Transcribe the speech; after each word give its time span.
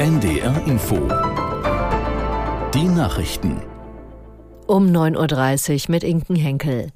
NDR 0.00 0.66
Info. 0.66 0.96
Die 2.72 2.88
Nachrichten. 2.88 3.60
Um 4.66 4.86
9.30 4.86 5.74
Uhr 5.74 5.90
mit 5.90 6.04
Inken 6.04 6.36
Henkel. 6.36 6.90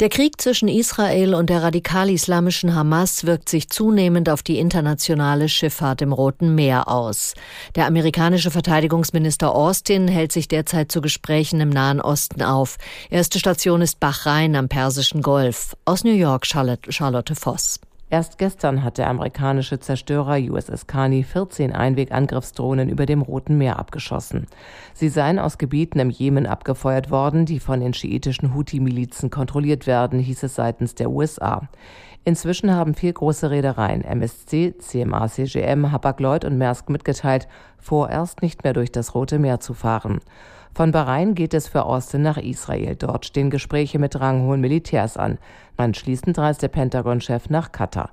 Der 0.00 0.10
Krieg 0.10 0.38
zwischen 0.38 0.68
Israel 0.68 1.32
und 1.34 1.48
der 1.48 1.62
radikal-islamischen 1.62 2.74
Hamas 2.74 3.24
wirkt 3.24 3.48
sich 3.48 3.70
zunehmend 3.70 4.28
auf 4.28 4.42
die 4.42 4.58
internationale 4.58 5.48
Schifffahrt 5.48 6.02
im 6.02 6.12
Roten 6.12 6.54
Meer 6.54 6.88
aus. 6.88 7.32
Der 7.74 7.86
amerikanische 7.86 8.50
Verteidigungsminister 8.50 9.54
Austin 9.54 10.06
hält 10.06 10.32
sich 10.32 10.46
derzeit 10.46 10.92
zu 10.92 11.00
Gesprächen 11.00 11.58
im 11.62 11.70
Nahen 11.70 12.02
Osten 12.02 12.42
auf. 12.42 12.76
Erste 13.08 13.38
Station 13.38 13.80
ist 13.80 13.98
Bahrain 13.98 14.56
am 14.56 14.68
Persischen 14.68 15.22
Golf. 15.22 15.74
Aus 15.86 16.04
New 16.04 16.12
York 16.12 16.44
Charlotte, 16.44 16.92
Charlotte 16.92 17.34
Voss. 17.34 17.80
Erst 18.12 18.36
gestern 18.36 18.84
hat 18.84 18.98
der 18.98 19.08
amerikanische 19.08 19.80
Zerstörer 19.80 20.36
USS 20.36 20.86
Carney 20.86 21.22
14 21.22 21.72
Einwegangriffsdrohnen 21.72 22.90
über 22.90 23.06
dem 23.06 23.22
Roten 23.22 23.56
Meer 23.56 23.78
abgeschossen. 23.78 24.48
Sie 24.92 25.08
seien 25.08 25.38
aus 25.38 25.56
Gebieten 25.56 25.98
im 25.98 26.10
Jemen 26.10 26.46
abgefeuert 26.46 27.10
worden, 27.10 27.46
die 27.46 27.58
von 27.58 27.80
den 27.80 27.94
schiitischen 27.94 28.54
Houthi-Milizen 28.54 29.30
kontrolliert 29.30 29.86
werden, 29.86 30.18
hieß 30.18 30.42
es 30.42 30.56
seitens 30.56 30.94
der 30.94 31.08
USA. 31.08 31.70
Inzwischen 32.22 32.70
haben 32.70 32.92
vier 32.92 33.14
große 33.14 33.50
Reedereien 33.50 34.04
MSC, 34.04 34.74
CMA 34.78 35.28
CGM, 35.28 35.90
Hapag-Lloyd 35.90 36.44
und 36.44 36.58
Maersk 36.58 36.90
mitgeteilt, 36.90 37.48
vorerst 37.78 38.42
nicht 38.42 38.62
mehr 38.62 38.74
durch 38.74 38.92
das 38.92 39.14
Rote 39.14 39.38
Meer 39.38 39.60
zu 39.60 39.72
fahren. 39.72 40.20
Von 40.74 40.90
Bahrain 40.90 41.34
geht 41.34 41.52
es 41.52 41.68
für 41.68 41.84
Austin 41.84 42.22
nach 42.22 42.38
Israel. 42.38 42.96
Dort 42.96 43.26
stehen 43.26 43.50
Gespräche 43.50 43.98
mit 43.98 44.18
ranghohen 44.18 44.62
Militärs 44.62 45.18
an. 45.18 45.38
Anschließend 45.76 46.38
reist 46.38 46.62
der 46.62 46.68
Pentagon-Chef 46.68 47.50
nach 47.50 47.72
Katar. 47.72 48.10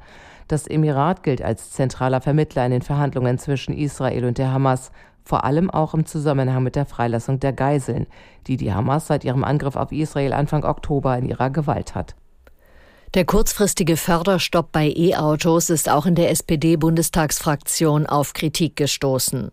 Das 0.49 0.67
Emirat 0.67 1.23
gilt 1.23 1.41
als 1.41 1.71
zentraler 1.71 2.19
Vermittler 2.19 2.65
in 2.65 2.71
den 2.71 2.81
Verhandlungen 2.81 3.37
zwischen 3.37 3.73
Israel 3.73 4.25
und 4.25 4.37
der 4.37 4.51
Hamas, 4.51 4.91
vor 5.23 5.45
allem 5.45 5.69
auch 5.69 5.93
im 5.93 6.05
Zusammenhang 6.05 6.63
mit 6.63 6.75
der 6.75 6.85
Freilassung 6.85 7.39
der 7.39 7.53
Geiseln, 7.53 8.07
die 8.47 8.57
die 8.57 8.73
Hamas 8.73 9.07
seit 9.07 9.23
ihrem 9.23 9.43
Angriff 9.43 9.75
auf 9.75 9.91
Israel 9.91 10.33
Anfang 10.33 10.65
Oktober 10.65 11.17
in 11.17 11.25
ihrer 11.25 11.51
Gewalt 11.51 11.95
hat. 11.95 12.15
Der 13.15 13.25
kurzfristige 13.25 13.97
Förderstopp 13.97 14.71
bei 14.71 14.93
E-Autos 14.95 15.71
ist 15.71 15.89
auch 15.89 16.05
in 16.05 16.13
der 16.13 16.29
SPD-Bundestagsfraktion 16.29 18.05
auf 18.05 18.33
Kritik 18.33 18.75
gestoßen. 18.75 19.51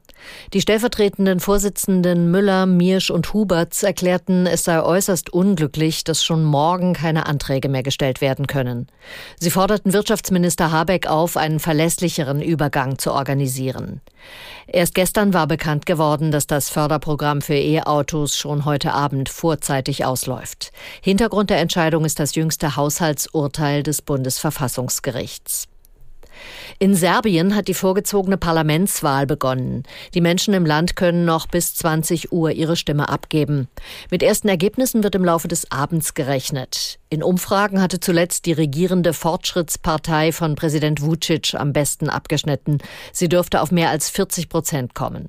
Die 0.52 0.60
stellvertretenden 0.60 1.40
Vorsitzenden 1.40 2.30
Müller, 2.30 2.66
Miersch 2.66 3.10
und 3.10 3.32
Huberts 3.32 3.82
erklärten, 3.82 4.46
es 4.46 4.64
sei 4.64 4.82
äußerst 4.82 5.32
unglücklich, 5.32 6.04
dass 6.04 6.22
schon 6.22 6.44
morgen 6.44 6.92
keine 6.92 7.24
Anträge 7.24 7.70
mehr 7.70 7.82
gestellt 7.82 8.20
werden 8.20 8.46
können. 8.46 8.88
Sie 9.40 9.50
forderten 9.50 9.94
Wirtschaftsminister 9.94 10.70
Habeck 10.70 11.06
auf, 11.06 11.38
einen 11.38 11.58
verlässlicheren 11.58 12.42
Übergang 12.42 12.98
zu 12.98 13.10
organisieren. 13.12 14.02
Erst 14.66 14.94
gestern 14.94 15.32
war 15.32 15.46
bekannt 15.46 15.86
geworden, 15.86 16.32
dass 16.32 16.46
das 16.46 16.68
Förderprogramm 16.68 17.40
für 17.40 17.54
E-Autos 17.54 18.36
schon 18.36 18.64
heute 18.64 18.92
Abend 18.92 19.28
vorzeitig 19.28 20.04
ausläuft. 20.04 20.72
Hintergrund 21.00 21.50
der 21.50 21.58
Entscheidung 21.58 22.04
ist 22.04 22.18
das 22.18 22.34
jüngste 22.34 22.76
Haushaltsurteil 22.76 23.82
des 23.82 24.02
Bundesverfassungsgerichts. 24.02 25.68
In 26.78 26.94
Serbien 26.94 27.54
hat 27.54 27.68
die 27.68 27.74
vorgezogene 27.74 28.36
Parlamentswahl 28.36 29.26
begonnen. 29.26 29.82
Die 30.14 30.20
Menschen 30.20 30.54
im 30.54 30.66
Land 30.66 30.96
können 30.96 31.24
noch 31.24 31.46
bis 31.46 31.74
20 31.74 32.32
Uhr 32.32 32.50
ihre 32.50 32.76
Stimme 32.76 33.08
abgeben. 33.08 33.68
Mit 34.10 34.22
ersten 34.22 34.48
Ergebnissen 34.48 35.02
wird 35.02 35.14
im 35.14 35.24
Laufe 35.24 35.48
des 35.48 35.70
Abends 35.70 36.14
gerechnet. 36.14 36.98
In 37.08 37.22
Umfragen 37.22 37.80
hatte 37.80 38.00
zuletzt 38.00 38.46
die 38.46 38.52
regierende 38.52 39.12
Fortschrittspartei 39.12 40.32
von 40.32 40.54
Präsident 40.54 41.00
Vucic 41.02 41.54
am 41.54 41.72
besten 41.72 42.08
abgeschnitten. 42.08 42.78
Sie 43.12 43.28
dürfte 43.28 43.60
auf 43.60 43.70
mehr 43.70 43.90
als 43.90 44.10
40 44.10 44.48
Prozent 44.48 44.94
kommen. 44.94 45.28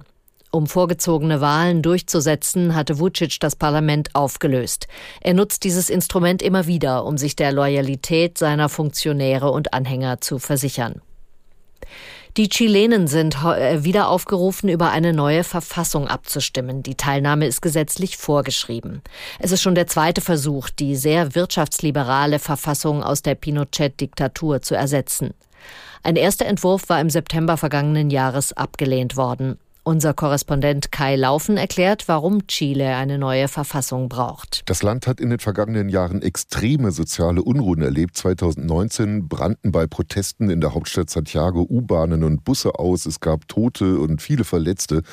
Um 0.52 0.67
vorgezogene 0.67 1.42
Wahlen 1.42 1.81
durchzusetzen, 1.81 2.73
hatte 2.73 3.00
Vucic 3.00 3.40
das 3.40 3.56
Parlament 3.56 4.16
aufgelöst. 4.16 4.88
Er 5.22 5.34
nutzt 5.34 5.63
dieses 5.63 5.90
Instrument 5.90 6.41
immer 6.41 6.68
wieder, 6.68 7.06
um 7.06 7.18
sich 7.18 7.35
der 7.35 7.52
Loyalität 7.52 8.38
seiner 8.38 8.69
Funktionäre 8.69 9.52
und 9.52 9.74
Anhänger 9.74 10.22
zu 10.22 10.40
versichern. 10.40 11.02
Die 12.38 12.50
Chilenen 12.50 13.07
sind 13.07 13.44
äh, 13.44 13.84
wieder 13.84 14.09
aufgerufen, 14.09 14.69
über 14.69 14.91
eine 14.91 15.12
neue 15.12 15.44
Verfassung 15.44 16.07
abzustimmen. 16.07 16.84
Die 16.84 16.94
Teilnahme 16.94 17.47
ist 17.47 17.63
gesetzlich 17.63 18.16
vorgeschrieben. 18.16 19.02
Es 19.40 19.52
ist 19.52 19.63
schon 19.63 19.74
der 19.74 19.88
zweite 19.88 20.22
Versuch, 20.22 20.69
die 20.69 20.96
sehr 20.96 21.34
wirtschaftsliberale 21.34 22.38
Verfassung 22.38 23.02
aus 23.02 23.24
der 23.24 23.34
Pinochet-Diktatur 23.34 24.62
zu 24.62 24.75
ersetzen. 24.75 25.34
Ein 26.03 26.16
erster 26.16 26.46
Entwurf 26.46 26.90
war 26.90 27.02
im 27.02 27.09
September 27.09 27.57
vergangenen 27.57 28.12
Jahres 28.12 28.53
abgelehnt 28.53 29.18
worden. 29.18 29.57
Unser 29.88 30.14
Korrespondent 30.14 30.92
Kai 30.92 31.16
Laufen 31.16 31.56
erklärt, 31.56 32.09
warum 32.09 32.46
Chile 32.48 32.98
eine 32.98 33.18
neue 33.18 33.48
Verfassung 33.48 34.09
braucht. 34.09 34.64
Das 34.66 34.84
Land 34.84 35.08
hat 35.08 35.22
in 35.22 35.30
den 35.30 35.40
vergangenen 35.40 35.88
Jahren 35.88 36.22
extreme 36.22 36.92
soziale 36.92 37.42
Unruhen 37.42 37.81
erlebt. 37.81 38.18
2019 38.18 39.30
brannten 39.30 39.72
bei 39.72 39.88
Protesten 39.88 40.50
in 40.50 40.59
der 40.59 40.74
Hauptstadt 40.74 41.09
Santiago 41.09 41.66
U-Bahnen 41.70 42.25
und 42.25 42.44
Busse 42.44 42.78
aus. 42.78 43.06
Es 43.06 43.22
gab 43.22 43.48
Tote 43.48 44.00
und 44.00 44.22
viele 44.22 44.44
Verletzte. 44.44 45.03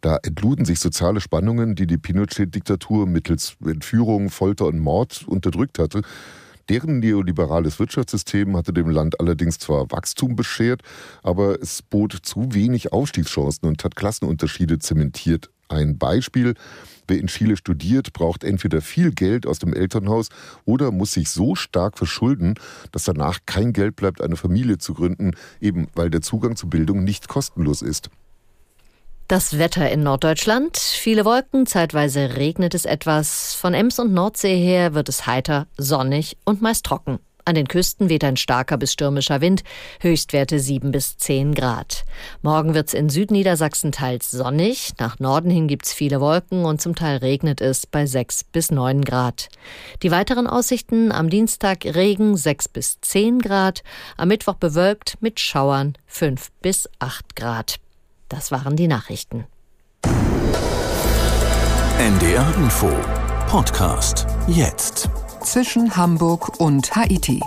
Da 0.00 0.16
entluden 0.16 0.64
sich 0.64 0.80
soziale 0.80 1.20
Spannungen, 1.20 1.76
die 1.76 1.86
die 1.86 1.96
Pinochet-Diktatur 1.96 3.06
mittels 3.06 3.56
Entführung, 3.64 4.30
Folter 4.30 4.66
und 4.66 4.80
Mord 4.80 5.24
unterdrückt 5.28 5.78
hatte. 5.78 6.02
Deren 6.68 6.98
neoliberales 6.98 7.78
Wirtschaftssystem 7.78 8.56
hatte 8.56 8.72
dem 8.72 8.90
Land 8.90 9.20
allerdings 9.20 9.58
zwar 9.58 9.90
Wachstum 9.92 10.34
beschert, 10.34 10.82
aber 11.22 11.60
es 11.62 11.82
bot 11.82 12.12
zu 12.22 12.54
wenig 12.54 12.92
Aufstiegschancen 12.92 13.68
und 13.68 13.84
hat 13.84 13.94
Klassenunterschiede 13.94 14.78
zementiert. 14.80 15.50
Ein 15.68 15.98
Beispiel, 15.98 16.54
wer 17.08 17.18
in 17.18 17.26
Chile 17.26 17.56
studiert, 17.56 18.12
braucht 18.12 18.44
entweder 18.44 18.80
viel 18.80 19.12
Geld 19.12 19.46
aus 19.46 19.58
dem 19.58 19.74
Elternhaus 19.74 20.28
oder 20.64 20.92
muss 20.92 21.12
sich 21.12 21.28
so 21.30 21.54
stark 21.54 21.98
verschulden, 21.98 22.54
dass 22.92 23.04
danach 23.04 23.40
kein 23.46 23.72
Geld 23.72 23.96
bleibt, 23.96 24.20
eine 24.20 24.36
Familie 24.36 24.78
zu 24.78 24.94
gründen, 24.94 25.32
eben 25.60 25.88
weil 25.94 26.10
der 26.10 26.22
Zugang 26.22 26.56
zu 26.56 26.68
Bildung 26.68 27.04
nicht 27.04 27.28
kostenlos 27.28 27.82
ist. 27.82 28.10
Das 29.28 29.58
Wetter 29.58 29.90
in 29.90 30.04
Norddeutschland. 30.04 30.76
Viele 30.76 31.24
Wolken, 31.24 31.66
zeitweise 31.66 32.36
regnet 32.36 32.74
es 32.74 32.84
etwas. 32.84 33.54
Von 33.54 33.74
Ems 33.74 33.98
und 33.98 34.14
Nordsee 34.14 34.56
her 34.56 34.94
wird 34.94 35.08
es 35.08 35.26
heiter, 35.26 35.66
sonnig 35.76 36.36
und 36.44 36.62
meist 36.62 36.86
trocken. 36.86 37.18
An 37.44 37.56
den 37.56 37.66
Küsten 37.66 38.08
weht 38.08 38.22
ein 38.22 38.36
starker 38.36 38.76
bis 38.76 38.92
stürmischer 38.92 39.40
Wind, 39.40 39.64
Höchstwerte 40.00 40.60
7 40.60 40.92
bis 40.92 41.16
10 41.16 41.56
Grad. 41.56 42.04
Morgen 42.42 42.74
wird's 42.74 42.94
in 42.94 43.08
Südniedersachsen 43.08 43.90
teils 43.90 44.30
sonnig, 44.30 44.92
nach 45.00 45.18
Norden 45.18 45.50
hin 45.50 45.66
gibt's 45.66 45.92
viele 45.92 46.20
Wolken 46.20 46.64
und 46.64 46.80
zum 46.80 46.94
Teil 46.94 47.16
regnet 47.16 47.60
es 47.60 47.84
bei 47.84 48.06
6 48.06 48.44
bis 48.44 48.70
9 48.70 49.04
Grad. 49.04 49.48
Die 50.04 50.12
weiteren 50.12 50.46
Aussichten 50.46 51.10
am 51.10 51.30
Dienstag 51.30 51.84
Regen 51.84 52.36
6 52.36 52.68
bis 52.68 53.00
10 53.00 53.40
Grad, 53.40 53.82
am 54.16 54.28
Mittwoch 54.28 54.54
bewölkt 54.54 55.20
mit 55.20 55.40
Schauern 55.40 55.94
5 56.06 56.52
bis 56.62 56.88
8 57.00 57.34
Grad. 57.34 57.80
Das 58.28 58.50
waren 58.50 58.76
die 58.76 58.88
Nachrichten. 58.88 59.46
NDR 61.98 62.54
Info 62.56 62.90
Podcast 63.48 64.26
jetzt. 64.48 65.08
Zwischen 65.42 65.96
Hamburg 65.96 66.60
und 66.60 66.94
Haiti. 66.96 67.40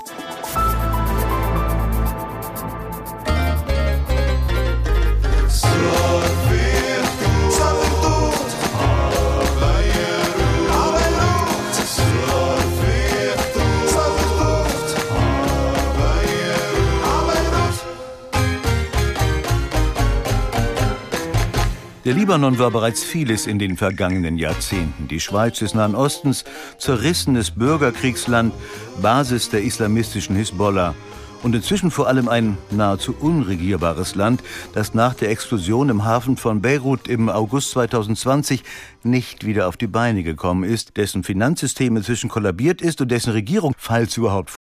Der 22.05 22.13
Libanon 22.13 22.57
war 22.57 22.71
bereits 22.71 23.03
vieles 23.03 23.45
in 23.45 23.59
den 23.59 23.75
vergangenen 23.75 24.37
Jahrzehnten. 24.37 25.09
Die 25.09 25.19
Schweiz 25.19 25.59
des 25.59 25.73
Nahen 25.73 25.95
Ostens, 25.95 26.45
zerrissenes 26.77 27.51
Bürgerkriegsland, 27.51 28.53
Basis 29.01 29.49
der 29.49 29.63
islamistischen 29.63 30.37
Hisbollah 30.37 30.95
und 31.43 31.55
inzwischen 31.55 31.91
vor 31.91 32.07
allem 32.07 32.29
ein 32.29 32.57
nahezu 32.71 33.13
unregierbares 33.19 34.15
Land, 34.15 34.41
das 34.73 34.93
nach 34.93 35.13
der 35.13 35.29
Explosion 35.29 35.89
im 35.89 36.05
Hafen 36.05 36.37
von 36.37 36.61
Beirut 36.61 37.09
im 37.09 37.27
August 37.27 37.71
2020 37.71 38.63
nicht 39.03 39.45
wieder 39.45 39.67
auf 39.67 39.75
die 39.75 39.87
Beine 39.87 40.23
gekommen 40.23 40.63
ist, 40.63 40.95
dessen 40.95 41.23
Finanzsystem 41.23 41.97
inzwischen 41.97 42.29
kollabiert 42.29 42.81
ist 42.81 43.01
und 43.01 43.11
dessen 43.11 43.33
Regierung, 43.33 43.73
falls 43.77 44.15
überhaupt 44.15 44.58